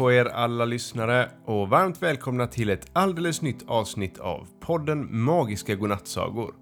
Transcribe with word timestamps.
på 0.00 0.12
er 0.12 0.24
alla 0.24 0.64
lyssnare 0.64 1.30
och 1.46 1.68
varmt 1.68 2.02
välkomna 2.02 2.46
till 2.46 2.70
ett 2.70 2.90
alldeles 2.92 3.42
nytt 3.42 3.64
avsnitt 3.68 4.18
av 4.18 4.46
podden 4.60 5.22
Magiska 5.22 5.74
Godnattsagor. 5.74 6.54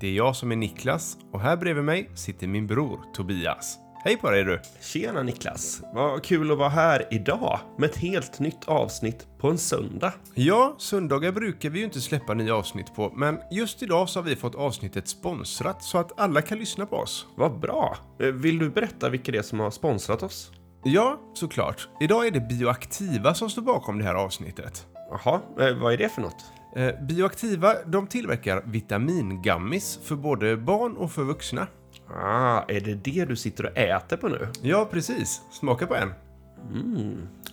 Det 0.00 0.06
är 0.06 0.12
jag 0.12 0.36
som 0.36 0.52
är 0.52 0.56
Niklas 0.56 1.16
och 1.32 1.40
här 1.40 1.56
bredvid 1.56 1.84
mig 1.84 2.10
sitter 2.14 2.46
min 2.46 2.66
bror 2.66 3.00
Tobias. 3.14 3.78
Hej 4.04 4.16
på 4.16 4.30
dig 4.30 4.44
du! 4.44 4.60
Tjena 4.80 5.22
Niklas! 5.22 5.82
Vad 5.94 6.22
kul 6.24 6.52
att 6.52 6.58
vara 6.58 6.68
här 6.68 7.08
idag 7.10 7.60
med 7.78 7.90
ett 7.90 7.96
helt 7.96 8.38
nytt 8.38 8.64
avsnitt 8.68 9.26
på 9.38 9.48
en 9.50 9.58
söndag. 9.58 10.12
Ja, 10.34 10.74
söndagar 10.78 11.32
brukar 11.32 11.70
vi 11.70 11.78
ju 11.78 11.84
inte 11.84 12.00
släppa 12.00 12.34
nya 12.34 12.54
avsnitt 12.54 12.94
på, 12.94 13.12
men 13.16 13.38
just 13.50 13.82
idag 13.82 14.08
så 14.08 14.18
har 14.20 14.24
vi 14.24 14.36
fått 14.36 14.54
avsnittet 14.54 15.08
sponsrat 15.08 15.82
så 15.82 15.98
att 15.98 16.20
alla 16.20 16.42
kan 16.42 16.58
lyssna 16.58 16.86
på 16.86 16.96
oss. 16.96 17.26
Vad 17.36 17.60
bra! 17.60 17.96
Eh, 18.20 18.26
Vill 18.26 18.58
du 18.58 18.70
berätta 18.70 19.08
vilka 19.08 19.32
det 19.32 19.38
är 19.38 19.42
som 19.42 19.60
har 19.60 19.70
sponsrat 19.70 20.22
oss? 20.22 20.52
Ja, 20.84 21.20
såklart. 21.34 21.88
Idag 22.00 22.26
är 22.26 22.30
det 22.30 22.40
Bioaktiva 22.40 23.34
som 23.34 23.50
står 23.50 23.62
bakom 23.62 23.98
det 23.98 24.04
här 24.04 24.14
avsnittet. 24.14 24.86
Jaha, 25.10 25.40
eh, 25.60 25.74
vad 25.76 25.92
är 25.92 25.96
det 25.96 26.08
för 26.08 26.22
något? 26.22 26.44
Eh, 26.76 27.06
Bioaktiva, 27.06 27.74
de 27.86 28.06
tillverkar 28.06 28.62
vitamingammis 28.66 30.00
för 30.02 30.16
både 30.16 30.56
barn 30.56 30.96
och 30.96 31.12
för 31.12 31.24
vuxna. 31.24 31.66
Ah, 32.08 32.62
är 32.68 32.80
det 32.80 32.94
det 32.94 33.24
du 33.24 33.36
sitter 33.36 33.66
och 33.66 33.78
äter 33.78 34.16
på 34.16 34.28
nu? 34.28 34.48
Ja, 34.62 34.88
precis. 34.90 35.42
Smaka 35.50 35.86
på 35.86 35.94
en. 35.94 36.12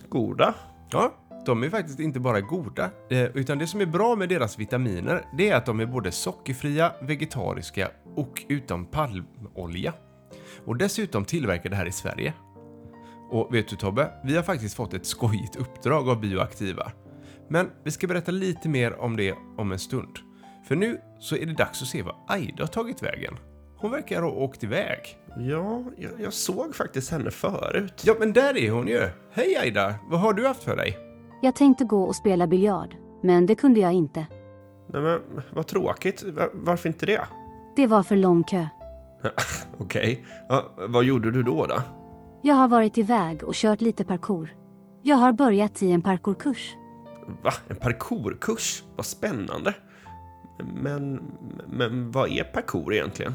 Goda? 0.08 0.54
Ja, 0.90 1.14
de 1.46 1.62
är 1.62 1.70
faktiskt 1.70 2.00
inte 2.00 2.20
bara 2.20 2.40
goda, 2.40 2.90
eh, 3.10 3.24
utan 3.24 3.58
det 3.58 3.66
som 3.66 3.80
är 3.80 3.86
bra 3.86 4.16
med 4.16 4.28
deras 4.28 4.58
vitaminer, 4.58 5.24
det 5.38 5.50
är 5.50 5.56
att 5.56 5.66
de 5.66 5.80
är 5.80 5.86
både 5.86 6.12
sockerfria, 6.12 6.92
vegetariska 7.02 7.90
och 8.16 8.44
utan 8.48 8.86
palmolja. 8.86 9.92
Och 10.64 10.76
dessutom 10.76 11.24
tillverkade 11.24 11.76
här 11.76 11.86
i 11.86 11.92
Sverige. 11.92 12.34
Och 13.30 13.54
vet 13.54 13.68
du 13.68 13.76
Tobbe, 13.76 14.10
vi 14.24 14.36
har 14.36 14.42
faktiskt 14.42 14.74
fått 14.76 14.94
ett 14.94 15.06
skojigt 15.06 15.56
uppdrag 15.56 16.08
av 16.08 16.20
Bioaktiva. 16.20 16.92
Men 17.48 17.70
vi 17.84 17.90
ska 17.90 18.06
berätta 18.06 18.30
lite 18.32 18.68
mer 18.68 19.00
om 19.00 19.16
det 19.16 19.34
om 19.56 19.72
en 19.72 19.78
stund. 19.78 20.18
För 20.68 20.76
nu 20.76 21.00
så 21.20 21.36
är 21.36 21.46
det 21.46 21.52
dags 21.54 21.82
att 21.82 21.88
se 21.88 22.02
vad 22.02 22.14
Aida 22.28 22.62
har 22.62 22.66
tagit 22.68 23.02
vägen. 23.02 23.36
Hon 23.76 23.90
verkar 23.90 24.22
ha 24.22 24.30
åkt 24.30 24.64
iväg. 24.64 24.98
Ja, 25.38 25.82
jag, 25.96 26.10
jag 26.20 26.32
såg 26.32 26.74
faktiskt 26.74 27.10
henne 27.10 27.30
förut. 27.30 28.02
Ja, 28.06 28.14
men 28.18 28.32
där 28.32 28.56
är 28.56 28.70
hon 28.70 28.88
ju! 28.88 29.00
Hej 29.32 29.56
Aida! 29.56 29.94
Vad 30.10 30.20
har 30.20 30.32
du 30.32 30.46
haft 30.46 30.62
för 30.62 30.76
dig? 30.76 30.98
Jag 31.42 31.54
tänkte 31.56 31.84
gå 31.84 32.02
och 32.04 32.16
spela 32.16 32.46
biljard, 32.46 32.94
men 33.22 33.46
det 33.46 33.54
kunde 33.54 33.80
jag 33.80 33.92
inte. 33.92 34.26
Nej 34.92 35.02
men, 35.02 35.20
vad 35.52 35.66
tråkigt. 35.66 36.22
Va- 36.22 36.48
Varför 36.54 36.88
inte 36.88 37.06
det? 37.06 37.20
Det 37.76 37.86
var 37.86 38.02
för 38.02 38.16
lång 38.16 38.44
kö. 38.44 38.66
Okej, 39.78 40.24
ja, 40.48 40.64
vad 40.88 41.04
gjorde 41.04 41.30
du 41.30 41.42
då 41.42 41.66
då? 41.66 41.80
Jag 42.42 42.54
har 42.54 42.68
varit 42.68 42.98
iväg 42.98 43.44
och 43.44 43.54
kört 43.54 43.80
lite 43.80 44.04
parkour. 44.04 44.54
Jag 45.02 45.16
har 45.16 45.32
börjat 45.32 45.82
i 45.82 45.92
en 45.92 46.02
parkourkurs. 46.02 46.76
Va? 47.42 47.52
En 47.68 47.76
parkourkurs? 47.76 48.84
Vad 48.96 49.06
spännande. 49.06 49.74
Men, 50.74 51.20
men 51.66 52.10
vad 52.10 52.30
är 52.30 52.44
parkour 52.44 52.94
egentligen? 52.94 53.34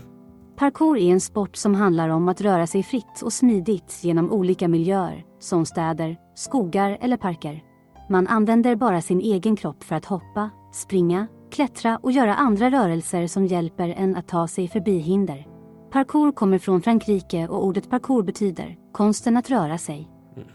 Parkour 0.55 0.97
är 0.97 1.11
en 1.11 1.21
sport 1.21 1.55
som 1.55 1.75
handlar 1.75 2.09
om 2.09 2.27
att 2.27 2.41
röra 2.41 2.67
sig 2.67 2.83
fritt 2.83 3.21
och 3.23 3.33
smidigt 3.33 3.99
genom 4.03 4.31
olika 4.31 4.67
miljöer, 4.67 5.25
som 5.39 5.65
städer, 5.65 6.17
skogar 6.35 6.97
eller 7.01 7.17
parker. 7.17 7.63
Man 8.09 8.27
använder 8.27 8.75
bara 8.75 9.01
sin 9.01 9.21
egen 9.21 9.55
kropp 9.55 9.83
för 9.83 9.95
att 9.95 10.05
hoppa, 10.05 10.49
springa, 10.71 11.27
klättra 11.51 11.99
och 12.03 12.11
göra 12.11 12.35
andra 12.35 12.71
rörelser 12.71 13.27
som 13.27 13.45
hjälper 13.45 13.89
en 13.89 14.15
att 14.15 14.27
ta 14.27 14.47
sig 14.47 14.67
förbi 14.67 14.97
hinder. 14.97 15.52
Parkour 15.93 16.31
kommer 16.31 16.59
från 16.59 16.81
Frankrike 16.81 17.47
och 17.47 17.65
ordet 17.65 17.89
parkour 17.89 18.23
betyder 18.23 18.77
konsten 18.91 19.37
att 19.37 19.49
röra 19.49 19.77
sig. 19.77 20.09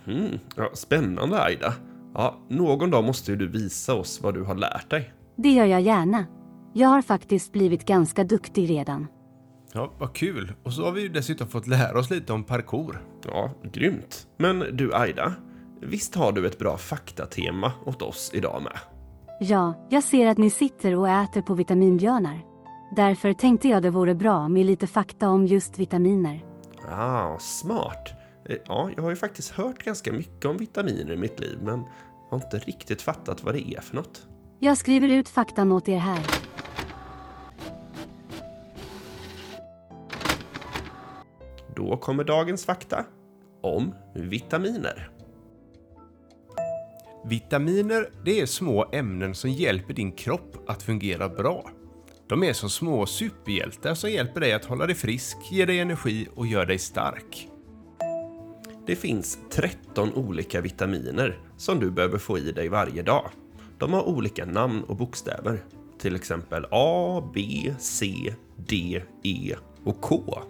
Mm, 0.07 0.39
ja, 0.57 0.71
spännande 0.75 1.43
Aida. 1.43 1.75
Ja, 2.15 2.39
någon 2.49 2.91
dag 2.91 3.05
måste 3.05 3.31
ju 3.31 3.37
du 3.37 3.49
visa 3.49 3.95
oss 3.95 4.21
vad 4.23 4.35
du 4.35 4.43
har 4.43 4.55
lärt 4.55 4.91
dig. 4.91 5.13
Det 5.37 5.49
gör 5.49 5.65
jag 5.65 5.81
gärna. 5.81 6.27
Jag 6.75 6.89
har 6.89 7.03
faktiskt 7.03 7.53
blivit 7.53 7.87
ganska 7.87 8.25
duktig 8.25 8.71
redan. 8.71 9.07
Ja, 9.73 9.93
vad 9.99 10.13
kul. 10.15 10.53
Och 10.63 10.73
så 10.73 10.85
har 10.85 10.93
vi 10.93 11.03
ju 11.03 11.09
dessutom 11.09 11.49
fått 11.49 11.67
lära 11.67 11.99
oss 11.99 12.11
lite 12.11 12.33
om 12.33 12.45
parkour. 12.45 13.03
Ja, 13.25 13.51
grymt. 13.73 14.27
Men 14.37 14.65
du 14.77 14.95
Aida, 14.95 15.33
visst 15.81 16.15
har 16.15 16.33
du 16.33 16.47
ett 16.47 16.59
bra 16.59 16.77
faktatema 16.77 17.73
åt 17.87 18.03
oss 18.03 18.31
idag 18.35 18.63
med? 18.63 18.79
Ja, 19.41 19.87
jag 19.91 20.05
ser 20.05 20.27
att 20.27 20.39
ni 20.39 20.51
sitter 20.51 20.97
och 20.97 21.09
äter 21.09 21.43
på 21.43 21.55
vitaminbjörnar. 21.55 22.48
Därför 22.97 23.33
tänkte 23.33 23.69
jag 23.69 23.83
det 23.83 23.91
vore 23.91 24.15
bra 24.15 24.49
med 24.49 24.67
lite 24.67 24.87
fakta 24.87 25.29
om 25.29 25.47
just 25.47 25.79
vitaminer. 25.79 26.45
Ah, 26.91 27.39
smart. 27.39 28.09
Eh, 28.49 28.57
Ja, 28.67 28.91
jag 28.97 29.03
har 29.03 29.11
ju 29.11 29.17
faktiskt 29.17 29.51
hört 29.51 29.85
ganska 29.85 30.13
mycket 30.13 30.45
om 30.45 30.57
vitaminer 30.57 31.13
i 31.13 31.17
mitt 31.17 31.41
liv, 31.41 31.59
men 31.63 31.81
jag 32.31 32.39
har 32.39 32.45
inte 32.45 32.59
riktigt 32.59 33.03
fattat 33.03 33.43
vad 33.45 33.55
det 33.55 33.75
är 33.75 33.81
för 33.81 33.97
något. 33.97 34.27
Jag 34.59 34.77
skriver 34.79 35.09
ut 35.09 35.29
faktan 35.29 35.73
åt 35.73 35.89
er 35.89 35.99
här. 35.99 36.27
Då 41.77 41.97
kommer 41.97 42.25
dagens 42.25 42.65
fakta 42.65 43.05
om 43.63 43.95
vitaminer. 44.15 45.11
Vitaminer, 47.25 48.11
det 48.25 48.41
är 48.41 48.47
små 48.47 48.87
ämnen 48.93 49.35
som 49.35 49.51
hjälper 49.51 49.95
din 49.95 50.13
kropp 50.13 50.57
att 50.71 50.83
fungera 50.83 51.29
bra. 51.29 51.71
De 52.29 52.43
är 52.43 52.53
som 52.53 52.71
små 52.71 53.07
superhjältar 53.07 53.95
som 53.95 54.11
hjälper 54.11 54.41
dig 54.41 54.53
att 54.53 54.65
hålla 54.65 54.87
dig 54.87 54.95
frisk, 54.95 55.37
ger 55.51 55.67
dig 55.67 55.81
energi 55.81 56.29
och 56.35 56.47
gör 56.47 56.67
dig 56.67 56.79
stark. 56.79 57.49
Det 58.87 58.97
finns 58.97 59.39
13 59.51 60.15
olika 60.15 60.61
vitaminer 60.61 61.39
som 61.57 61.81
du 61.81 61.91
behöver 61.91 62.19
få 62.19 62.39
i 62.39 62.53
dig 62.53 62.69
varje 62.69 63.03
dag. 63.03 63.31
De 63.79 63.93
har 63.93 64.09
olika 64.09 64.45
namn 64.45 64.83
och 64.83 64.97
bokstäver. 64.97 65.65
Till 65.99 66.17
exempel 66.17 66.67
A, 66.71 67.23
B, 67.35 67.75
C, 67.79 68.35
D, 68.57 69.03
E 69.23 69.55
och 69.85 70.01
K. 70.01 70.43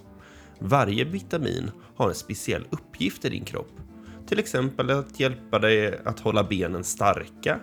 Varje 0.58 1.04
vitamin 1.04 1.70
har 1.96 2.08
en 2.08 2.14
speciell 2.14 2.64
uppgift 2.70 3.24
i 3.24 3.28
din 3.28 3.44
kropp. 3.44 3.72
Till 4.26 4.38
exempel 4.38 4.90
att 4.90 5.20
hjälpa 5.20 5.58
dig 5.58 6.00
att 6.04 6.20
hålla 6.20 6.44
benen 6.44 6.84
starka, 6.84 7.60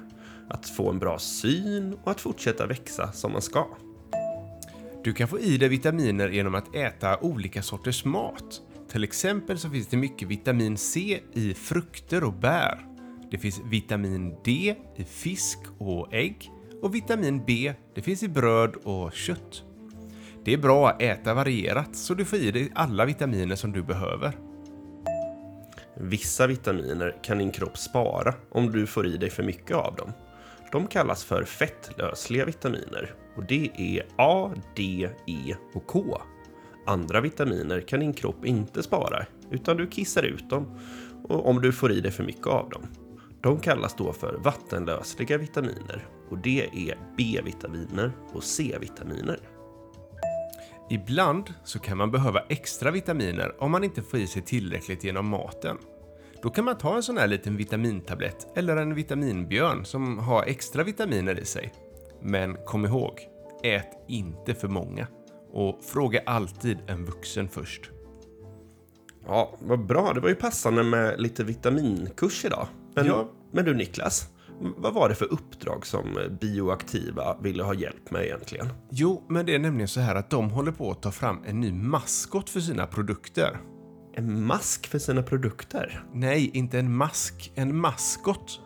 att 0.49 0.69
få 0.69 0.89
en 0.89 0.99
bra 0.99 1.19
syn 1.19 1.97
och 2.03 2.11
att 2.11 2.21
fortsätta 2.21 2.65
växa 2.67 3.11
som 3.11 3.31
man 3.31 3.41
ska. 3.41 3.67
Du 5.05 5.13
kan 5.13 5.27
få 5.27 5.39
i 5.39 5.57
dig 5.57 5.69
vitaminer 5.69 6.29
genom 6.29 6.55
att 6.55 6.75
äta 6.75 7.17
olika 7.17 7.61
sorters 7.61 8.05
mat. 8.05 8.61
Till 8.91 9.03
exempel 9.03 9.59
så 9.59 9.69
finns 9.69 9.87
det 9.87 9.97
mycket 9.97 10.27
vitamin 10.27 10.77
C 10.77 11.19
i 11.33 11.53
frukter 11.53 12.23
och 12.23 12.33
bär. 12.33 12.85
Det 13.31 13.37
finns 13.37 13.61
vitamin 13.65 14.35
D 14.43 14.75
i 14.95 15.03
fisk 15.03 15.59
och 15.77 16.13
ägg 16.13 16.51
och 16.81 16.95
vitamin 16.95 17.43
B 17.47 17.73
det 17.95 18.01
finns 18.01 18.23
i 18.23 18.27
bröd 18.27 18.75
och 18.75 19.13
kött. 19.13 19.63
Det 20.45 20.53
är 20.53 20.57
bra 20.57 20.89
att 20.89 21.01
äta 21.01 21.33
varierat 21.33 21.95
så 21.95 22.13
du 22.13 22.25
får 22.25 22.39
i 22.39 22.51
dig 22.51 22.71
alla 22.75 23.05
vitaminer 23.05 23.55
som 23.55 23.71
du 23.71 23.83
behöver. 23.83 24.37
Vissa 25.97 26.47
vitaminer 26.47 27.15
kan 27.23 27.37
din 27.37 27.51
kropp 27.51 27.77
spara 27.77 28.33
om 28.51 28.71
du 28.71 28.87
får 28.87 29.07
i 29.07 29.17
dig 29.17 29.29
för 29.29 29.43
mycket 29.43 29.77
av 29.77 29.95
dem. 29.95 30.11
De 30.71 30.87
kallas 30.87 31.23
för 31.23 31.43
fettlösliga 31.43 32.45
vitaminer 32.45 33.13
och 33.35 33.43
det 33.43 33.69
är 33.77 34.05
A, 34.17 34.51
D, 34.75 35.09
E 35.27 35.55
och 35.73 35.87
K. 35.87 36.21
Andra 36.87 37.21
vitaminer 37.21 37.81
kan 37.81 37.99
din 37.99 38.13
kropp 38.13 38.45
inte 38.45 38.83
spara 38.83 39.25
utan 39.51 39.77
du 39.77 39.87
kissar 39.87 40.23
ut 40.23 40.49
dem 40.49 40.79
och- 41.23 41.47
om 41.49 41.61
du 41.61 41.71
får 41.71 41.91
i 41.91 42.01
dig 42.01 42.11
för 42.11 42.23
mycket 42.23 42.47
av 42.47 42.69
dem. 42.69 42.87
De 43.41 43.59
kallas 43.59 43.95
då 43.95 44.13
för 44.13 44.33
vattenlösliga 44.33 45.37
vitaminer 45.37 46.07
och 46.29 46.37
det 46.37 46.69
är 46.89 46.97
B-vitaminer 47.17 48.11
och 48.33 48.43
C-vitaminer. 48.43 49.39
Ibland 50.89 51.53
så 51.63 51.79
kan 51.79 51.97
man 51.97 52.11
behöva 52.11 52.39
extra 52.49 52.91
vitaminer 52.91 53.63
om 53.63 53.71
man 53.71 53.83
inte 53.83 54.01
får 54.01 54.19
i 54.19 54.27
sig 54.27 54.41
tillräckligt 54.41 55.03
genom 55.03 55.27
maten. 55.27 55.77
Då 56.45 56.51
kan 56.51 56.65
man 56.65 56.77
ta 56.77 56.95
en 56.95 57.03
sån 57.03 57.17
här 57.17 57.27
liten 57.27 57.57
vitamintablett 57.57 58.57
eller 58.57 58.77
en 58.77 58.95
vitaminbjörn 58.95 59.85
som 59.85 60.19
har 60.19 60.43
extra 60.43 60.83
vitaminer 60.83 61.39
i 61.39 61.45
sig. 61.45 61.73
Men 62.21 62.57
kom 62.65 62.85
ihåg, 62.85 63.19
ät 63.63 63.91
inte 64.07 64.55
för 64.55 64.67
många. 64.67 65.07
Och 65.51 65.83
fråga 65.83 66.21
alltid 66.25 66.77
en 66.87 67.05
vuxen 67.05 67.49
först. 67.49 67.91
Ja, 69.27 69.55
vad 69.59 69.85
bra. 69.85 70.13
Det 70.13 70.19
var 70.19 70.29
ju 70.29 70.35
passande 70.35 70.83
med 70.83 71.21
lite 71.21 71.43
vitaminkurs 71.43 72.45
idag. 72.45 72.67
Men, 72.95 73.05
Ja. 73.05 73.29
men 73.51 73.65
du 73.65 73.73
Niklas, 73.73 74.29
vad 74.77 74.93
var 74.93 75.09
det 75.09 75.15
för 75.15 75.33
uppdrag 75.33 75.85
som 75.85 76.19
Bioaktiva 76.41 77.37
ville 77.41 77.63
ha 77.63 77.73
hjälp 77.73 78.11
med 78.11 78.23
egentligen? 78.25 78.67
Jo, 78.89 79.23
men 79.29 79.45
det 79.45 79.55
är 79.55 79.59
nämligen 79.59 79.87
så 79.87 79.99
här 79.99 80.15
att 80.15 80.29
de 80.29 80.49
håller 80.49 80.71
på 80.71 80.91
att 80.91 81.01
ta 81.01 81.11
fram 81.11 81.43
en 81.45 81.59
ny 81.59 81.71
maskot 81.71 82.49
för 82.49 82.59
sina 82.59 82.87
produkter. 82.87 83.57
En 84.17 84.45
mask 84.45 84.87
för 84.87 84.99
sina 84.99 85.23
produkter? 85.23 86.03
Nej, 86.13 86.51
inte 86.53 86.79
en 86.79 86.95
mask. 86.95 87.51
En 87.55 87.77
maskot. 87.77 88.61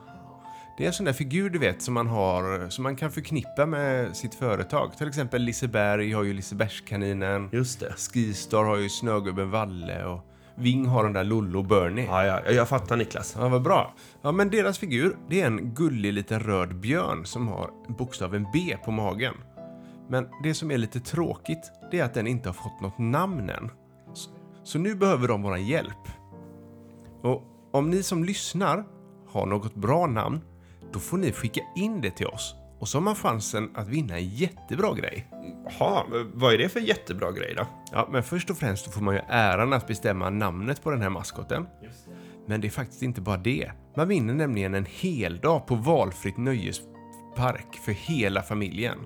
Det 0.78 0.84
är 0.84 0.88
en 0.88 0.94
sån 0.94 1.06
där 1.06 1.13
figur 1.13 1.50
du 1.50 1.60
vet 1.60 1.81
som 1.81 1.94
man 1.94 2.07
har, 2.07 2.69
som 2.69 2.84
man 2.84 2.96
kan 2.96 3.12
förknippa 3.12 3.66
med 3.66 4.16
sitt 4.18 4.36
företag. 4.36 4.98
Till 4.98 5.07
exempel 5.07 5.42
Liseberg 5.42 6.12
har 6.12 6.24
ju 6.24 6.34
Lisebergskaninen. 6.34 7.50
Just 7.51 7.80
det. 7.80 7.94
Skistar 7.98 8.63
har 8.63 8.78
ju 8.78 8.90
Snögubben 8.90 9.51
Valle 9.51 10.06
och 10.06 10.25
Ving 10.56 10.86
har 10.86 11.04
den 11.04 11.13
där 11.13 11.24
Lollo 11.24 11.63
Bernie. 11.63 12.06
Ja, 12.06 12.25
ja, 12.25 12.52
jag 12.52 12.69
fattar 12.69 12.98
Niklas. 12.98 13.36
Ja, 13.40 13.50
vad 13.50 13.62
bra. 13.62 13.94
Ja, 14.22 14.31
men 14.31 14.50
deras 14.50 14.80
figur, 14.80 15.18
det 15.30 15.42
är 15.42 15.48
en 15.48 15.74
gullig 15.74 16.13
liten 16.13 16.40
röd 16.40 16.75
björn 16.75 17.25
som 17.25 17.48
har 17.48 17.69
bokstaven 17.98 18.48
B 18.54 18.78
på 18.86 18.92
magen. 18.92 19.34
Men 20.10 20.28
det 20.44 20.54
som 20.54 20.72
är 20.72 20.78
lite 20.78 21.00
tråkigt, 21.00 21.72
det 21.92 22.00
är 22.00 22.04
att 22.04 22.13
den 22.13 22.28
inte 22.28 22.50
har 22.50 22.54
fått 22.54 22.81
något 22.81 22.98
namn 22.98 23.50
än. 23.50 23.69
Så, 24.69 24.80
nu 24.80 24.95
behöver 24.95 25.27
de 25.27 25.42
vår 25.42 25.57
hjälp. 25.57 26.07
Och 27.21 27.44
om 27.71 27.89
ni 27.89 28.04
som 28.04 28.24
lyssnar 28.24 28.83
har 29.27 29.45
något 29.45 29.75
bra 29.75 30.07
namn, 30.07 30.42
då 30.94 31.00
får 31.00 31.18
ni 31.18 31.31
skicka 31.31 31.62
in 31.75 32.01
det 32.01 32.12
till 32.12 32.27
oss. 32.27 32.56
Och 32.80 32.88
så 32.88 32.98
har 32.98 33.04
man 33.04 33.16
chansen 33.16 33.71
att 33.75 33.88
vinna 33.88 34.18
en 34.18 34.30
jättebra 34.30 34.94
grej. 34.94 35.27
Jaha, 35.66 36.04
vad 36.33 36.54
är 36.54 36.57
det 36.57 36.69
för 36.69 36.80
jättebra 36.80 37.31
grej 37.31 37.54
då? 37.57 37.68
Ja, 37.92 38.10
men 38.12 38.24
först 38.24 38.50
och 38.50 38.57
främst 38.57 38.94
får 38.94 39.01
man 39.01 39.16
ju 39.16 39.21
äran 39.27 39.74
att 39.74 39.88
bestämma 39.88 40.30
namnet 40.30 40.83
på 40.83 40.92
den 40.92 41.01
här 41.01 41.10
maskoten. 41.10 41.68
Men 42.48 42.62
det 42.62 42.68
är 42.68 42.71
faktiskt 42.71 43.01
inte 43.01 43.21
bara 43.21 43.38
det. 43.38 43.71
Man 43.95 44.07
vinner 44.07 44.33
nämligen 44.33 44.74
en 44.74 44.88
hel 44.89 45.38
dag 45.38 45.68
på 45.68 45.75
valfritt 45.75 46.38
nöjespark 46.38 47.75
för 47.86 47.92
hela 47.92 48.42
familjen. 48.42 48.98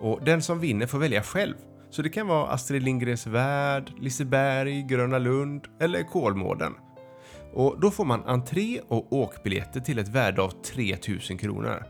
Och 0.00 0.24
den 0.24 0.42
som 0.42 0.58
vinner 0.58 0.86
får 0.86 0.98
välja 0.98 1.22
själv. 1.22 1.54
Så 1.90 2.02
det 2.02 2.08
kan 2.08 2.26
vara 2.26 2.48
Astrid 2.48 2.82
Lindgrens 2.82 3.26
Värld, 3.26 3.92
Liseberg, 4.00 4.82
Gröna 4.82 5.18
Lund 5.18 5.64
eller 5.80 6.02
Kolmården. 6.02 6.72
Och 7.54 7.80
då 7.80 7.90
får 7.90 8.04
man 8.04 8.24
entré 8.24 8.80
och 8.88 9.12
åkbiljetter 9.12 9.80
till 9.80 9.98
ett 9.98 10.08
värde 10.08 10.42
av 10.42 10.50
3000 10.50 11.38
kronor. 11.38 11.82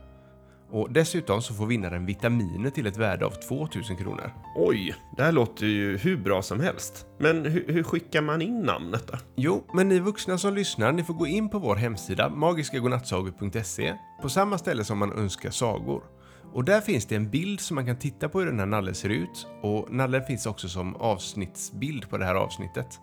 Och 0.71 0.93
dessutom 0.93 1.43
så 1.43 1.55
får 1.55 1.67
vinnaren 1.67 2.07
vitaminer 2.07 2.71
till 2.71 2.87
ett 2.87 2.97
värde 2.97 3.27
av 3.27 3.31
2000 3.31 3.97
kronor. 3.97 4.33
Oj, 4.57 4.95
det 5.17 5.23
här 5.23 5.33
låter 5.33 5.67
ju 5.67 5.97
hur 5.97 6.17
bra 6.17 6.43
som 6.43 6.61
helst. 6.61 7.07
Men 7.19 7.45
hur, 7.45 7.65
hur 7.69 7.83
skickar 7.83 8.23
man 8.23 8.43
in 8.43 8.61
namnet 8.61 9.07
då? 9.07 9.19
Jo, 9.37 9.65
men 9.75 9.89
ni 9.89 9.99
vuxna 9.99 10.39
som 10.39 10.55
lyssnar, 10.55 10.93
ni 10.93 11.05
får 11.05 11.15
gå 11.15 11.27
in 11.27 11.49
på 11.49 11.59
vår 11.59 11.77
hemsida 11.77 12.29
magiskagodnattsagor.se 12.29 13.95
på 14.23 14.29
samma 14.29 14.59
ställe 14.59 14.85
som 14.85 14.99
man 14.99 15.13
önskar 15.13 15.51
sagor. 15.51 16.03
Och 16.53 16.65
där 16.65 16.81
finns 16.81 17.07
det 17.07 17.17
en 17.17 17.31
bild 17.31 17.61
som 17.61 17.75
man 17.75 17.87
kan 17.87 17.99
titta 17.99 18.29
på 18.29 18.39
hur 18.39 18.47
den 18.47 18.59
här 18.59 18.67
nallen 18.67 18.95
ser 18.95 19.09
ut 19.09 19.47
och 19.63 19.93
nallen 19.93 20.25
finns 20.25 20.47
också 20.47 20.69
som 20.69 20.97
avsnittsbild 20.97 22.11
på 22.11 22.19
det 22.19 22.25
här 22.25 22.35
avsnittet. 22.35 23.01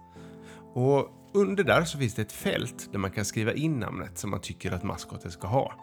Och 0.73 1.09
under 1.33 1.63
där 1.63 1.83
så 1.83 1.97
finns 1.97 2.15
det 2.15 2.21
ett 2.21 2.31
fält 2.31 2.89
där 2.91 2.99
man 2.99 3.11
kan 3.11 3.25
skriva 3.25 3.53
in 3.53 3.79
namnet 3.79 4.17
som 4.17 4.29
man 4.29 4.41
tycker 4.41 4.71
att 4.71 4.83
maskoten 4.83 5.31
ska 5.31 5.47
ha. 5.47 5.73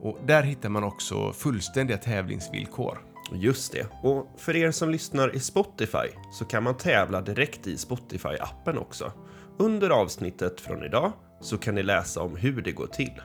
Och 0.00 0.18
där 0.26 0.42
hittar 0.42 0.68
man 0.68 0.84
också 0.84 1.32
fullständiga 1.32 1.98
tävlingsvillkor. 1.98 2.98
Just 3.32 3.72
det. 3.72 3.86
Och 4.02 4.26
för 4.36 4.56
er 4.56 4.70
som 4.70 4.90
lyssnar 4.90 5.36
i 5.36 5.40
Spotify 5.40 6.08
så 6.32 6.44
kan 6.44 6.62
man 6.62 6.76
tävla 6.76 7.20
direkt 7.20 7.66
i 7.66 7.76
Spotify-appen 7.76 8.78
också. 8.78 9.12
Under 9.58 9.90
avsnittet 9.90 10.60
från 10.60 10.84
idag 10.84 11.12
så 11.40 11.58
kan 11.58 11.74
ni 11.74 11.82
läsa 11.82 12.22
om 12.22 12.36
hur 12.36 12.62
det 12.62 12.72
går 12.72 12.86
till. 12.86 13.20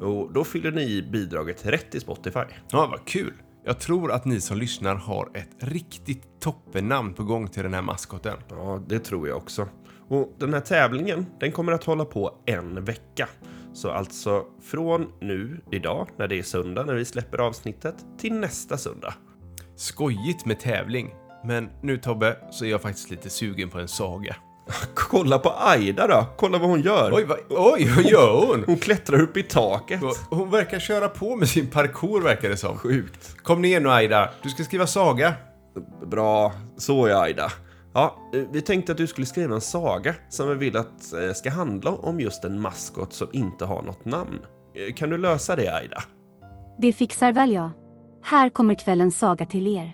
Och 0.00 0.32
då 0.32 0.44
fyller 0.44 0.72
ni 0.72 0.82
i 0.82 1.02
bidraget 1.02 1.66
rätt 1.66 1.94
i 1.94 2.00
Spotify. 2.00 2.40
Ja, 2.70 2.88
vad 2.90 3.04
kul! 3.04 3.32
Jag 3.66 3.80
tror 3.80 4.12
att 4.12 4.24
ni 4.24 4.40
som 4.40 4.58
lyssnar 4.58 4.94
har 4.94 5.30
ett 5.34 5.56
riktigt 5.58 6.40
toppennamn 6.40 7.14
på 7.14 7.24
gång 7.24 7.48
till 7.48 7.62
den 7.62 7.74
här 7.74 7.82
maskoten. 7.82 8.36
Ja, 8.50 8.82
det 8.88 8.98
tror 8.98 9.28
jag 9.28 9.36
också. 9.36 9.68
Och 10.08 10.34
den 10.38 10.54
här 10.54 10.60
tävlingen, 10.60 11.26
den 11.40 11.52
kommer 11.52 11.72
att 11.72 11.84
hålla 11.84 12.04
på 12.04 12.38
en 12.46 12.84
vecka. 12.84 13.28
Så 13.72 13.90
alltså 13.90 14.44
från 14.62 15.12
nu, 15.20 15.60
idag, 15.72 16.08
när 16.18 16.28
det 16.28 16.38
är 16.38 16.42
söndag, 16.42 16.84
när 16.84 16.94
vi 16.94 17.04
släpper 17.04 17.38
avsnittet, 17.38 17.94
till 18.18 18.34
nästa 18.34 18.76
söndag. 18.76 19.14
Skojigt 19.76 20.46
med 20.46 20.60
tävling. 20.60 21.14
Men 21.44 21.70
nu 21.82 21.96
Tobbe, 21.96 22.36
så 22.50 22.64
är 22.64 22.70
jag 22.70 22.82
faktiskt 22.82 23.10
lite 23.10 23.30
sugen 23.30 23.70
på 23.70 23.78
en 23.78 23.88
saga. 23.88 24.36
Kolla 24.94 25.38
på 25.38 25.50
Aida 25.50 26.06
då! 26.06 26.26
Kolla 26.36 26.58
vad 26.58 26.68
hon 26.70 26.80
gör! 26.80 27.12
Oj, 27.14 27.24
vad, 27.24 27.38
oj, 27.48 27.92
vad 27.96 28.04
gör 28.04 28.46
hon? 28.46 28.64
Hon 28.66 28.76
klättrar 28.76 29.20
upp 29.22 29.36
i 29.36 29.42
taket. 29.42 30.00
Hon 30.30 30.50
verkar 30.50 30.78
köra 30.78 31.08
på 31.08 31.36
med 31.36 31.48
sin 31.48 31.66
parkour 31.70 32.20
verkar 32.20 32.48
det 32.48 32.56
som. 32.56 32.78
Sjukt. 32.78 33.36
Kom 33.42 33.62
ner 33.62 33.80
nu 33.80 33.90
Aida, 33.90 34.30
du 34.42 34.48
ska 34.48 34.64
skriva 34.64 34.86
saga. 34.86 35.34
Bra, 36.06 36.52
så 36.76 37.06
är 37.06 37.22
Aida. 37.22 37.52
Ja, 37.94 38.16
eh, 38.34 38.42
vi 38.52 38.60
tänkte 38.60 38.92
att 38.92 38.98
du 38.98 39.06
skulle 39.06 39.26
skriva 39.26 39.54
en 39.54 39.60
saga 39.60 40.14
som 40.28 40.48
vi 40.48 40.54
vill 40.54 40.76
att 40.76 41.12
eh, 41.12 41.32
ska 41.34 41.50
handla 41.50 41.90
om 41.90 42.20
just 42.20 42.44
en 42.44 42.60
maskot 42.60 43.12
som 43.12 43.28
inte 43.32 43.64
har 43.64 43.82
något 43.82 44.04
namn. 44.04 44.38
Eh, 44.88 44.94
Kan 44.94 45.10
du 45.10 45.18
lösa 45.18 45.56
det 45.56 45.68
Aida? 45.74 46.02
Det 46.78 46.92
fixar 46.92 47.32
väl 47.32 47.52
jag. 47.52 47.70
Här 48.22 48.48
kommer 48.48 48.74
kvällens 48.74 49.18
saga 49.18 49.46
till 49.46 49.76
er. 49.76 49.92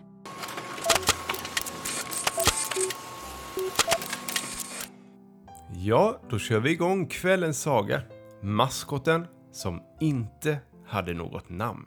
Ja, 5.83 6.21
då 6.31 6.39
kör 6.39 6.61
vi 6.61 6.71
igång 6.71 7.07
kvällens 7.07 7.61
saga. 7.61 8.03
Maskoten 8.43 9.27
som 9.53 9.83
inte 10.01 10.59
hade 10.87 11.15
något 11.15 11.49
namn. 11.49 11.87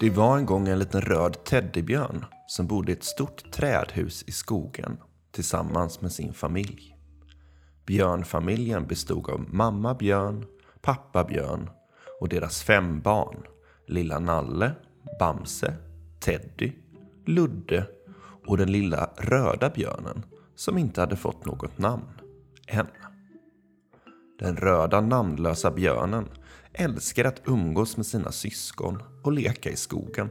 Det 0.00 0.10
var 0.10 0.38
en 0.38 0.46
gång 0.46 0.68
en 0.68 0.78
liten 0.78 1.00
röd 1.00 1.44
teddybjörn 1.44 2.24
som 2.46 2.66
bodde 2.66 2.92
i 2.92 2.94
ett 2.94 3.04
stort 3.04 3.52
trädhus 3.52 4.22
i 4.26 4.32
skogen 4.32 4.98
tillsammans 5.32 6.00
med 6.00 6.12
sin 6.12 6.32
familj. 6.32 6.96
Björnfamiljen 7.86 8.86
bestod 8.86 9.30
av 9.30 9.54
mamma 9.54 9.94
björn, 9.94 10.46
pappa 10.80 11.24
björn 11.24 11.70
och 12.20 12.28
deras 12.28 12.62
fem 12.62 13.00
barn. 13.00 13.42
Lilla 13.86 14.18
Nalle, 14.18 14.72
Bamse, 15.18 15.74
Teddy, 16.20 16.72
Ludde 17.26 17.86
och 18.46 18.56
den 18.56 18.72
lilla 18.72 19.10
röda 19.16 19.70
björnen 19.70 20.24
som 20.54 20.78
inte 20.78 21.00
hade 21.00 21.16
fått 21.16 21.44
något 21.44 21.78
namn 21.78 22.08
än. 22.66 22.86
Den 24.38 24.56
röda 24.56 25.00
namnlösa 25.00 25.70
björnen 25.70 26.28
älskar 26.72 27.24
att 27.24 27.42
umgås 27.44 27.96
med 27.96 28.06
sina 28.06 28.32
syskon 28.32 29.02
och 29.22 29.32
leka 29.32 29.70
i 29.70 29.76
skogen. 29.76 30.30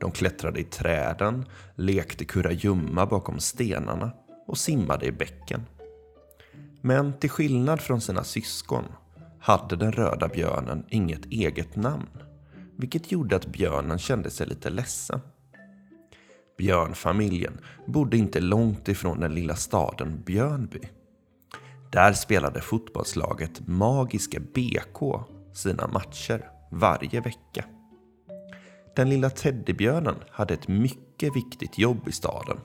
De 0.00 0.10
klättrade 0.10 0.60
i 0.60 0.64
träden, 0.64 1.44
lekte 1.74 2.24
kurragömma 2.24 3.06
bakom 3.06 3.40
stenarna 3.40 4.12
och 4.46 4.58
simmade 4.58 5.06
i 5.06 5.12
bäcken. 5.12 5.66
Men 6.80 7.12
till 7.12 7.30
skillnad 7.30 7.80
från 7.80 8.00
sina 8.00 8.24
syskon 8.24 8.84
hade 9.40 9.76
den 9.76 9.92
röda 9.92 10.28
björnen 10.28 10.84
inget 10.88 11.26
eget 11.26 11.76
namn, 11.76 12.08
vilket 12.76 13.12
gjorde 13.12 13.36
att 13.36 13.46
björnen 13.46 13.98
kände 13.98 14.30
sig 14.30 14.46
lite 14.46 14.70
ledsen. 14.70 15.20
Björnfamiljen 16.58 17.60
bodde 17.86 18.16
inte 18.16 18.40
långt 18.40 18.88
ifrån 18.88 19.20
den 19.20 19.34
lilla 19.34 19.56
staden 19.56 20.22
Björnby. 20.26 20.80
Där 21.92 22.12
spelade 22.12 22.60
fotbollslaget 22.60 23.66
Magiska 23.66 24.40
BK 24.40 25.26
sina 25.52 25.86
matcher 25.86 26.50
varje 26.70 27.20
vecka. 27.20 27.64
Den 28.96 29.10
lilla 29.10 29.30
teddybjörnen 29.30 30.14
hade 30.30 30.54
ett 30.54 30.68
mycket 30.68 31.36
viktigt 31.36 31.78
jobb 31.78 32.08
i 32.08 32.12
staden. 32.12 32.56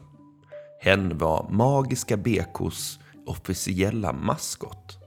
Hen 0.82 1.18
var 1.18 1.50
Magiska 1.50 2.18
BKs 2.18 3.00
officiella 3.26 4.14
maskot. 4.14 4.98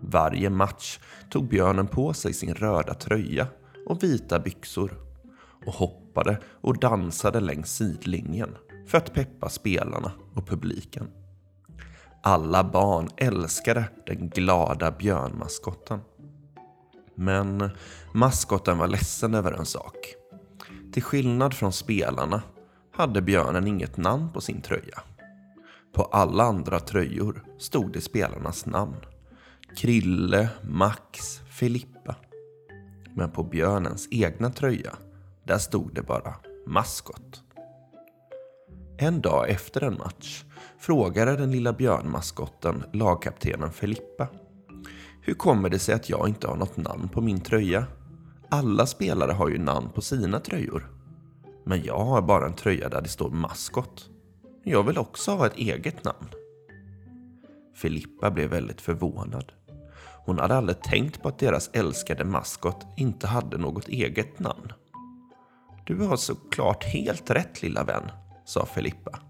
Varje 0.00 0.50
match 0.50 0.98
tog 1.30 1.48
björnen 1.48 1.86
på 1.86 2.14
sig 2.14 2.32
sin 2.32 2.54
röda 2.54 2.94
tröja 2.94 3.46
och 3.86 4.02
vita 4.02 4.38
byxor 4.38 4.92
och 5.66 5.74
hoppade 5.74 6.38
och 6.60 6.78
dansade 6.78 7.40
längs 7.40 7.76
sidlinjen 7.76 8.56
för 8.86 8.98
att 8.98 9.14
peppa 9.14 9.48
spelarna 9.48 10.12
och 10.34 10.46
publiken. 10.48 11.08
Alla 12.22 12.64
barn 12.64 13.08
älskade 13.16 13.84
den 14.06 14.28
glada 14.28 14.90
björnmaskotten. 14.90 16.00
Men 17.14 17.70
maskotten 18.12 18.78
var 18.78 18.88
ledsen 18.88 19.34
över 19.34 19.52
en 19.52 19.66
sak. 19.66 20.14
Till 20.92 21.02
skillnad 21.02 21.54
från 21.54 21.72
spelarna 21.72 22.42
hade 22.92 23.22
björnen 23.22 23.66
inget 23.66 23.96
namn 23.96 24.32
på 24.32 24.40
sin 24.40 24.60
tröja. 24.60 25.02
På 25.94 26.02
alla 26.02 26.44
andra 26.44 26.80
tröjor 26.80 27.44
stod 27.58 27.92
det 27.92 28.00
spelarnas 28.00 28.66
namn. 28.66 28.96
Krille, 29.76 30.48
Max, 30.62 31.38
Filippa. 31.50 32.16
Men 33.14 33.30
på 33.30 33.42
björnens 33.42 34.08
egna 34.10 34.50
tröja, 34.50 34.96
där 35.44 35.58
stod 35.58 35.94
det 35.94 36.02
bara 36.02 36.34
maskot. 36.66 37.42
En 38.96 39.20
dag 39.20 39.50
efter 39.50 39.80
en 39.80 39.98
match 39.98 40.44
frågade 40.78 41.36
den 41.36 41.50
lilla 41.50 41.72
björnmaskotten 41.72 42.84
lagkaptenen 42.92 43.72
Filippa. 43.72 44.28
Hur 45.22 45.34
kommer 45.34 45.68
det 45.68 45.78
sig 45.78 45.94
att 45.94 46.08
jag 46.08 46.28
inte 46.28 46.46
har 46.46 46.56
något 46.56 46.76
namn 46.76 47.08
på 47.08 47.20
min 47.20 47.40
tröja? 47.40 47.86
Alla 48.48 48.86
spelare 48.86 49.32
har 49.32 49.48
ju 49.48 49.58
namn 49.58 49.88
på 49.94 50.00
sina 50.00 50.40
tröjor. 50.40 50.90
Men 51.64 51.82
jag 51.84 51.98
har 51.98 52.22
bara 52.22 52.46
en 52.46 52.54
tröja 52.54 52.88
där 52.88 53.02
det 53.02 53.08
står 53.08 53.30
maskot. 53.30 54.10
Jag 54.64 54.82
vill 54.82 54.98
också 54.98 55.30
ha 55.30 55.46
ett 55.46 55.56
eget 55.56 56.04
namn. 56.04 56.28
Filippa 57.74 58.30
blev 58.30 58.50
väldigt 58.50 58.80
förvånad. 58.80 59.52
Hon 60.24 60.38
hade 60.38 60.54
aldrig 60.54 60.82
tänkt 60.82 61.22
på 61.22 61.28
att 61.28 61.38
deras 61.38 61.70
älskade 61.72 62.24
maskot 62.24 62.86
inte 62.96 63.26
hade 63.26 63.58
något 63.58 63.88
eget 63.88 64.38
namn. 64.38 64.72
Du 65.86 66.00
har 66.00 66.16
såklart 66.16 66.84
helt 66.84 67.30
rätt 67.30 67.62
lilla 67.62 67.84
vän, 67.84 68.10
sa 68.44 68.66
Filippa. 68.66 69.20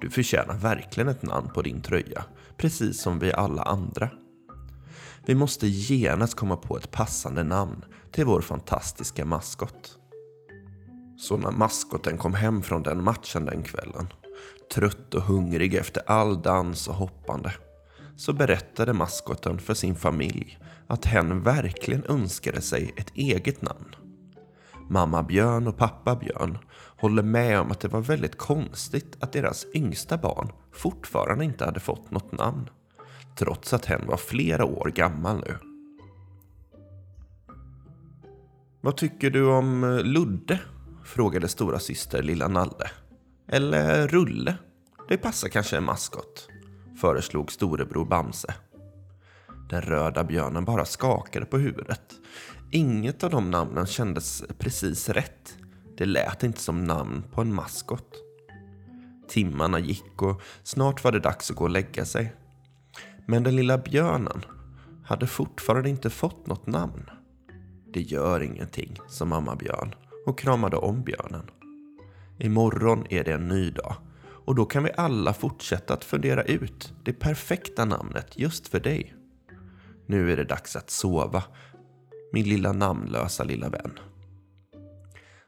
Du 0.00 0.10
förtjänar 0.10 0.54
verkligen 0.54 1.08
ett 1.08 1.22
namn 1.22 1.48
på 1.54 1.62
din 1.62 1.82
tröja, 1.82 2.24
precis 2.56 3.02
som 3.02 3.18
vi 3.18 3.32
alla 3.32 3.62
andra. 3.62 4.10
Vi 5.26 5.34
måste 5.34 5.66
genast 5.66 6.34
komma 6.34 6.56
på 6.56 6.76
ett 6.76 6.90
passande 6.90 7.44
namn 7.44 7.84
till 8.12 8.24
vår 8.24 8.40
fantastiska 8.40 9.24
maskot. 9.24 9.98
Så 11.18 11.36
när 11.36 11.50
maskoten 11.50 12.18
kom 12.18 12.34
hem 12.34 12.62
från 12.62 12.82
den 12.82 13.04
matchen 13.04 13.44
den 13.44 13.62
kvällen, 13.62 14.12
trött 14.74 15.14
och 15.14 15.22
hungrig 15.22 15.74
efter 15.74 16.02
all 16.06 16.42
dans 16.42 16.88
och 16.88 16.94
hoppande, 16.94 17.52
så 18.16 18.32
berättade 18.32 18.92
maskoten 18.92 19.58
för 19.58 19.74
sin 19.74 19.94
familj 19.94 20.58
att 20.86 21.04
hen 21.04 21.42
verkligen 21.42 22.04
önskade 22.04 22.60
sig 22.60 22.94
ett 22.96 23.12
eget 23.14 23.62
namn. 23.62 24.03
Mamma 24.88 25.22
Björn 25.22 25.66
och 25.66 25.76
pappa 25.76 26.16
Björn 26.16 26.58
håller 27.00 27.22
med 27.22 27.60
om 27.60 27.70
att 27.70 27.80
det 27.80 27.88
var 27.88 28.00
väldigt 28.00 28.38
konstigt 28.38 29.16
att 29.20 29.32
deras 29.32 29.66
yngsta 29.74 30.16
barn 30.16 30.52
fortfarande 30.72 31.44
inte 31.44 31.64
hade 31.64 31.80
fått 31.80 32.10
något 32.10 32.32
namn. 32.32 32.70
Trots 33.38 33.72
att 33.72 33.84
hen 33.84 34.06
var 34.06 34.16
flera 34.16 34.64
år 34.64 34.92
gammal 34.94 35.36
nu. 35.36 35.58
Vad 38.80 38.96
tycker 38.96 39.30
du 39.30 39.46
om 39.46 39.84
eh, 39.84 40.04
Ludde? 40.04 40.58
Frågade 41.04 41.48
stora 41.48 41.78
syster 41.78 42.22
lilla 42.22 42.48
Nalle. 42.48 42.90
Eller 43.48 44.00
eh, 44.00 44.06
Rulle? 44.06 44.54
Det 45.08 45.16
passar 45.16 45.48
kanske 45.48 45.76
en 45.76 45.84
maskot? 45.84 46.48
Föreslog 47.00 47.52
storebror 47.52 48.04
Bamse. 48.04 48.54
Den 49.70 49.82
röda 49.82 50.24
björnen 50.24 50.64
bara 50.64 50.84
skakade 50.84 51.46
på 51.46 51.58
huvudet. 51.58 52.02
Inget 52.76 53.24
av 53.24 53.30
de 53.30 53.50
namnen 53.50 53.86
kändes 53.86 54.44
precis 54.58 55.08
rätt. 55.08 55.56
Det 55.96 56.04
lät 56.04 56.42
inte 56.42 56.60
som 56.60 56.84
namn 56.84 57.24
på 57.32 57.40
en 57.40 57.54
maskot. 57.54 58.14
Timmarna 59.28 59.78
gick 59.78 60.22
och 60.22 60.42
snart 60.62 61.04
var 61.04 61.12
det 61.12 61.20
dags 61.20 61.50
att 61.50 61.56
gå 61.56 61.64
och 61.64 61.70
lägga 61.70 62.04
sig. 62.04 62.34
Men 63.26 63.42
den 63.42 63.56
lilla 63.56 63.78
björnen 63.78 64.44
hade 65.04 65.26
fortfarande 65.26 65.88
inte 65.88 66.10
fått 66.10 66.46
något 66.46 66.66
namn. 66.66 67.10
Det 67.92 68.00
gör 68.00 68.42
ingenting, 68.42 68.98
sa 69.08 69.24
mamma 69.24 69.56
björn 69.56 69.94
och 70.26 70.38
kramade 70.38 70.76
om 70.76 71.02
björnen. 71.02 71.50
Imorgon 72.38 73.06
är 73.10 73.24
det 73.24 73.32
en 73.32 73.48
ny 73.48 73.70
dag 73.70 73.94
och 74.44 74.54
då 74.54 74.64
kan 74.64 74.84
vi 74.84 74.90
alla 74.96 75.32
fortsätta 75.32 75.94
att 75.94 76.04
fundera 76.04 76.42
ut 76.42 76.92
det 77.04 77.12
perfekta 77.12 77.84
namnet 77.84 78.38
just 78.38 78.68
för 78.68 78.80
dig. 78.80 79.14
Nu 80.06 80.32
är 80.32 80.36
det 80.36 80.44
dags 80.44 80.76
att 80.76 80.90
sova, 80.90 81.42
min 82.34 82.48
lilla 82.48 82.72
namnlösa 82.72 83.44
lilla 83.44 83.68
vän. 83.68 83.98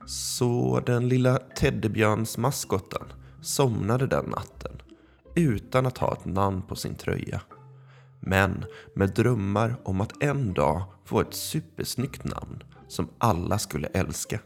Så 0.06 0.80
den 0.86 1.08
lilla 1.08 1.38
teddybjörnsmaskotten 1.38 3.02
somnade 3.42 4.06
den 4.06 4.24
natten 4.24 4.82
utan 5.34 5.86
att 5.86 5.98
ha 5.98 6.12
ett 6.12 6.24
namn 6.24 6.62
på 6.62 6.76
sin 6.76 6.94
tröja. 6.94 7.40
Men 8.20 8.64
med 8.94 9.14
drömmar 9.14 9.76
om 9.84 10.00
att 10.00 10.22
en 10.22 10.54
dag 10.54 10.82
få 11.04 11.20
ett 11.20 11.34
supersnyggt 11.34 12.24
namn 12.24 12.62
som 12.88 13.08
alla 13.18 13.58
skulle 13.58 13.86
älska. 13.86 14.40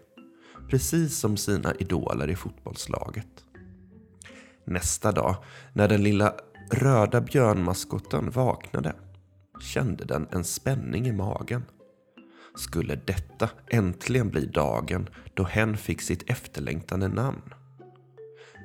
Precis 0.71 1.19
som 1.19 1.37
sina 1.37 1.75
idoler 1.75 2.31
i 2.31 2.37
fotbollslaget. 2.37 3.45
Nästa 4.65 5.13
dag, 5.13 5.37
när 5.73 5.89
den 5.89 6.03
lilla 6.03 6.35
röda 6.71 7.21
björnmaskotten 7.21 8.31
vaknade, 8.31 8.95
kände 9.61 10.05
den 10.05 10.29
en 10.31 10.45
spänning 10.45 11.07
i 11.07 11.13
magen. 11.13 11.63
Skulle 12.55 12.95
detta 12.95 13.49
äntligen 13.71 14.29
bli 14.29 14.47
dagen 14.47 15.09
då 15.35 15.45
hen 15.45 15.77
fick 15.77 16.03
sitt 16.03 16.31
efterlängtade 16.31 17.09
namn? 17.09 17.55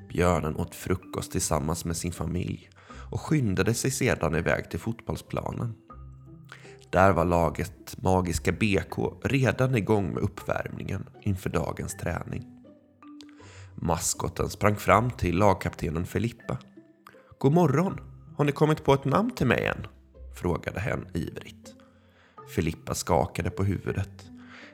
Björnen 0.10 0.56
åt 0.56 0.75
frukost 0.75 1.32
tillsammans 1.32 1.86
med 1.86 1.98
sin 1.98 2.12
familj 2.12 2.70
och 3.12 3.22
skyndade 3.22 3.74
sig 3.74 3.92
sedan 3.92 4.36
iväg 4.36 4.70
till 4.70 4.80
fotbollsplanen. 4.80 5.75
Där 6.89 7.12
var 7.12 7.25
laget 7.25 7.98
Magiska 8.04 8.51
BK 8.51 8.98
redan 9.24 9.75
igång 9.75 10.13
med 10.13 10.24
uppvärmningen 10.24 11.10
inför 11.22 11.50
dagens 11.50 11.98
träning. 11.98 12.56
Maskoten 13.75 14.50
sprang 14.50 14.75
fram 14.75 15.12
till 15.12 15.38
lagkaptenen 15.38 16.06
Filippa. 16.06 16.58
God 17.38 17.54
morgon! 17.54 18.00
Har 18.38 18.46
ni 18.46 18.51
kommit 18.51 18.84
på 18.84 18.94
ett 18.94 19.06
namn 19.06 19.32
till 19.32 19.48
mig 19.48 19.65
än? 19.65 19.88
frågade 20.42 20.80
hen 20.80 21.08
ivrigt. 21.13 21.75
Filippa 22.48 22.96
skakade 22.96 23.50
på 23.50 23.64
huvudet. 23.64 24.25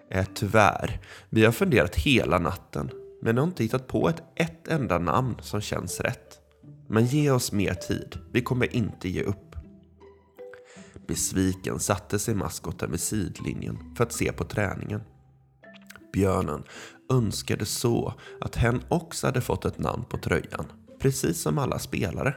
Eh, 0.10 0.26
tyvärr, 0.34 1.00
vi 1.30 1.46
har 1.46 1.52
funderat 1.52 1.96
hela 1.96 2.40
natten 2.40 2.92
men 3.22 3.38
har 3.38 3.46
inte 3.46 3.64
hittat 3.64 3.88
på 3.88 4.10
ett, 4.10 4.24
ett 4.36 4.68
enda 4.68 5.00
namn 5.00 5.36
som 5.42 5.62
känns 5.62 6.00
rätt. 6.00 6.40
Men 6.88 7.06
ge 7.06 7.32
oss 7.32 7.52
mer 7.52 7.74
tid, 7.74 8.20
vi 8.32 8.42
kommer 8.42 8.76
inte 8.76 9.10
ge 9.10 9.24
upp. 9.24 9.56
Besviken 11.08 11.80
satte 11.80 12.20
sig 12.20 12.36
maskoten 12.36 12.92
vid 12.92 13.00
sidlinjen 13.00 13.78
för 13.98 14.04
att 14.04 14.14
se 14.14 14.32
på 14.32 14.44
träningen. 14.44 15.02
Björnen 16.14 16.64
önskade 17.12 17.66
så 17.66 18.14
att 18.42 18.56
hen 18.56 18.84
också 18.90 19.28
hade 19.28 19.42
fått 19.42 19.66
ett 19.66 19.80
namn 19.80 20.04
på 20.10 20.18
tröjan, 20.18 20.66
precis 21.00 21.42
som 21.42 21.58
alla 21.58 21.80
spelare. 21.80 22.36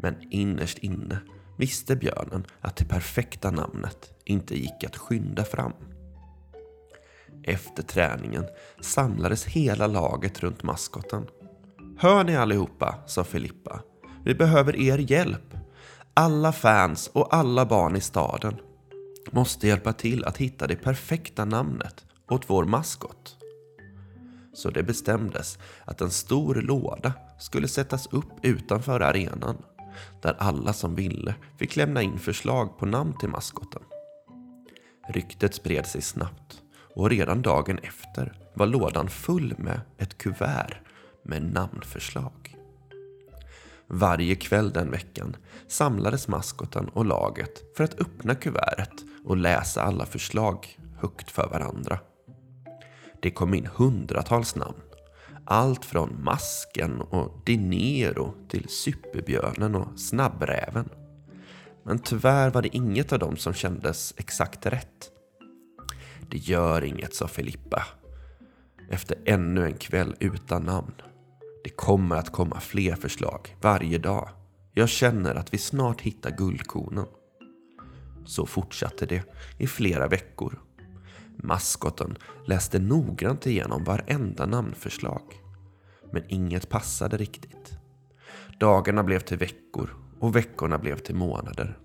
Men 0.00 0.14
innerst 0.30 0.78
inne 0.78 1.18
visste 1.56 1.96
björnen 1.96 2.44
att 2.60 2.76
det 2.76 2.84
perfekta 2.84 3.50
namnet 3.50 4.14
inte 4.24 4.58
gick 4.58 4.84
att 4.84 4.96
skynda 4.96 5.44
fram. 5.44 5.72
Efter 7.42 7.82
träningen 7.82 8.44
samlades 8.80 9.44
hela 9.44 9.86
laget 9.86 10.40
runt 10.40 10.62
maskoten. 10.62 11.26
Hör 11.98 12.24
ni 12.24 12.36
allihopa, 12.36 12.94
sa 13.06 13.24
Filippa. 13.24 13.80
Vi 14.24 14.34
behöver 14.34 14.76
er 14.76 14.98
hjälp. 14.98 15.54
Alla 16.14 16.52
fans 16.52 17.10
och 17.12 17.34
alla 17.34 17.66
barn 17.66 17.96
i 17.96 18.00
staden 18.00 18.56
måste 19.30 19.68
hjälpa 19.68 19.92
till 19.92 20.24
att 20.24 20.36
hitta 20.36 20.66
det 20.66 20.76
perfekta 20.76 21.44
namnet 21.44 22.04
åt 22.30 22.50
vår 22.50 22.64
maskot. 22.64 23.36
Så 24.54 24.70
det 24.70 24.82
bestämdes 24.82 25.58
att 25.84 26.00
en 26.00 26.10
stor 26.10 26.54
låda 26.54 27.12
skulle 27.38 27.68
sättas 27.68 28.06
upp 28.06 28.30
utanför 28.42 29.00
arenan 29.00 29.56
där 30.22 30.36
alla 30.38 30.72
som 30.72 30.94
ville 30.94 31.34
fick 31.58 31.76
lämna 31.76 32.02
in 32.02 32.18
förslag 32.18 32.78
på 32.78 32.86
namn 32.86 33.18
till 33.18 33.28
maskoten. 33.28 33.82
Ryktet 35.08 35.54
spred 35.54 35.86
sig 35.86 36.02
snabbt 36.02 36.62
och 36.94 37.10
redan 37.10 37.42
dagen 37.42 37.78
efter 37.78 38.32
var 38.54 38.66
lådan 38.66 39.08
full 39.08 39.54
med 39.58 39.80
ett 39.98 40.18
kuvert 40.18 40.74
med 41.22 41.42
namnförslag. 41.42 42.56
Varje 43.86 44.34
kväll 44.34 44.70
den 44.70 44.90
veckan 44.90 45.36
samlades 45.68 46.28
maskoten 46.28 46.88
och 46.88 47.04
laget 47.04 47.76
för 47.76 47.84
att 47.84 48.00
öppna 48.00 48.34
kuvertet 48.34 49.04
och 49.24 49.36
läsa 49.36 49.82
alla 49.82 50.06
förslag 50.06 50.78
högt 50.98 51.30
för 51.30 51.48
varandra. 51.48 51.98
Det 53.22 53.30
kom 53.30 53.54
in 53.54 53.68
hundratals 53.74 54.56
namn. 54.56 54.80
Allt 55.48 55.84
från 55.84 56.24
Masken 56.24 57.00
och 57.00 57.42
Dinero 57.44 58.34
till 58.48 58.68
Superbjörnen 58.68 59.74
och 59.74 60.00
Snabbräven. 60.00 60.88
Men 61.82 61.98
tyvärr 61.98 62.50
var 62.50 62.62
det 62.62 62.76
inget 62.76 63.12
av 63.12 63.18
dem 63.18 63.36
som 63.36 63.54
kändes 63.54 64.14
exakt 64.16 64.66
rätt. 64.66 65.10
Det 66.30 66.38
gör 66.38 66.84
inget, 66.84 67.14
sa 67.14 67.28
Filippa. 67.28 67.86
Efter 68.90 69.18
ännu 69.24 69.64
en 69.64 69.76
kväll 69.76 70.14
utan 70.20 70.62
namn. 70.62 70.94
Det 71.64 71.70
kommer 71.70 72.16
att 72.16 72.32
komma 72.32 72.60
fler 72.60 72.94
förslag 72.94 73.56
varje 73.60 73.98
dag. 73.98 74.28
Jag 74.72 74.88
känner 74.88 75.34
att 75.34 75.54
vi 75.54 75.58
snart 75.58 76.00
hittar 76.00 76.30
guldkornen. 76.30 77.06
Så 78.24 78.46
fortsatte 78.46 79.06
det 79.06 79.22
i 79.58 79.66
flera 79.66 80.08
veckor. 80.08 80.65
Maskoten 81.36 82.16
läste 82.46 82.78
noggrant 82.78 83.46
igenom 83.46 83.84
varenda 83.84 84.46
namnförslag. 84.46 85.22
Men 86.12 86.22
inget 86.28 86.68
passade 86.68 87.16
riktigt. 87.16 87.78
Dagarna 88.60 89.02
blev 89.02 89.20
till 89.20 89.38
veckor 89.38 89.90
och 90.20 90.36
veckorna 90.36 90.78
blev 90.78 90.98
till 90.98 91.14
månader. 91.14 91.78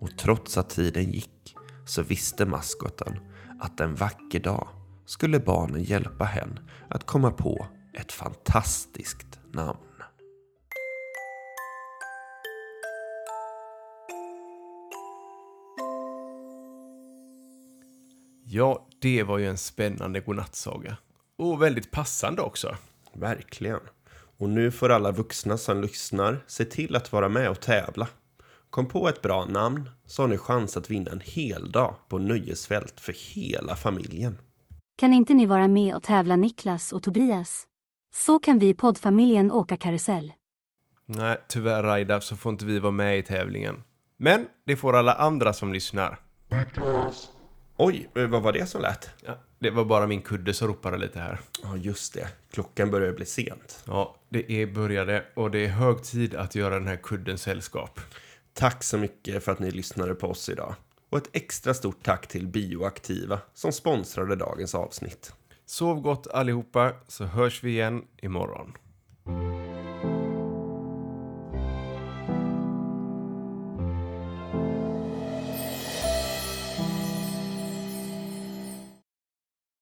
Och 0.00 0.18
trots 0.18 0.58
att 0.58 0.70
tiden 0.70 1.12
gick 1.12 1.56
så 1.86 2.02
visste 2.02 2.46
maskoten 2.46 3.18
att 3.60 3.80
en 3.80 3.94
vacker 3.94 4.40
dag 4.40 4.68
skulle 5.06 5.40
barnen 5.40 5.82
hjälpa 5.82 6.24
henne 6.24 6.60
att 6.88 7.06
komma 7.06 7.30
på 7.30 7.66
ett 7.92 8.12
fantastiskt 8.12 9.40
namn. 9.52 9.78
Ja, 18.56 18.86
det 18.98 19.22
var 19.22 19.38
ju 19.38 19.48
en 19.48 19.58
spännande 19.58 20.20
godnattsaga. 20.20 20.96
Och 21.38 21.62
väldigt 21.62 21.90
passande 21.90 22.42
också. 22.42 22.76
Verkligen. 23.12 23.80
Och 24.38 24.48
nu 24.48 24.70
får 24.70 24.88
alla 24.88 25.12
vuxna 25.12 25.58
som 25.58 25.80
lyssnar 25.80 26.44
se 26.46 26.64
till 26.64 26.96
att 26.96 27.12
vara 27.12 27.28
med 27.28 27.50
och 27.50 27.60
tävla. 27.60 28.08
Kom 28.70 28.86
på 28.86 29.08
ett 29.08 29.22
bra 29.22 29.44
namn 29.44 29.90
så 30.06 30.22
har 30.22 30.28
ni 30.28 30.38
chans 30.38 30.76
att 30.76 30.90
vinna 30.90 31.10
en 31.10 31.20
hel 31.24 31.72
dag 31.72 31.94
på 32.08 32.18
nöjesfält 32.18 33.00
för 33.00 33.14
hela 33.34 33.76
familjen. 33.76 34.38
Kan 34.98 35.12
inte 35.12 35.34
ni 35.34 35.46
vara 35.46 35.68
med 35.68 35.94
och 35.94 36.02
tävla 36.02 36.36
Niklas 36.36 36.92
och 36.92 37.02
Tobias? 37.02 37.66
Så 38.14 38.38
kan 38.38 38.58
vi 38.58 38.68
i 38.68 38.74
poddfamiljen 38.74 39.52
åka 39.52 39.76
karusell. 39.76 40.32
Nej, 41.06 41.36
tyvärr 41.48 41.82
Raida 41.82 42.20
så 42.20 42.36
får 42.36 42.52
inte 42.52 42.64
vi 42.64 42.78
vara 42.78 42.92
med 42.92 43.18
i 43.18 43.22
tävlingen. 43.22 43.82
Men 44.16 44.46
det 44.66 44.76
får 44.76 44.96
alla 44.96 45.14
andra 45.14 45.52
som 45.52 45.72
lyssnar. 45.72 46.18
Oj, 47.76 48.08
eh, 48.14 48.26
vad 48.26 48.42
var 48.42 48.52
det 48.52 48.66
som 48.66 48.82
lät? 48.82 49.10
Ja, 49.26 49.38
det 49.58 49.70
var 49.70 49.84
bara 49.84 50.06
min 50.06 50.22
kudde 50.22 50.54
som 50.54 50.68
ropade 50.68 50.98
lite 50.98 51.18
här. 51.18 51.40
Ja, 51.62 51.76
just 51.76 52.14
det. 52.14 52.28
Klockan 52.50 52.90
börjar 52.90 53.12
bli 53.12 53.26
sent. 53.26 53.84
Ja, 53.86 54.16
det 54.28 54.52
är 54.52 54.66
började 54.66 55.24
och 55.34 55.50
det 55.50 55.64
är 55.64 55.68
hög 55.68 56.02
tid 56.02 56.34
att 56.34 56.54
göra 56.54 56.74
den 56.74 56.88
här 56.88 56.96
kudden 56.96 57.38
sällskap. 57.38 58.00
Tack 58.52 58.82
så 58.82 58.98
mycket 58.98 59.44
för 59.44 59.52
att 59.52 59.58
ni 59.58 59.70
lyssnade 59.70 60.14
på 60.14 60.28
oss 60.28 60.48
idag. 60.48 60.74
Och 61.10 61.18
ett 61.18 61.28
extra 61.32 61.74
stort 61.74 62.02
tack 62.02 62.26
till 62.26 62.46
Bioaktiva 62.46 63.40
som 63.54 63.72
sponsrade 63.72 64.36
dagens 64.36 64.74
avsnitt. 64.74 65.32
Sov 65.66 66.00
gott 66.00 66.26
allihopa 66.26 66.92
så 67.08 67.24
hörs 67.24 67.64
vi 67.64 67.70
igen 67.70 68.04
imorgon. 68.22 68.72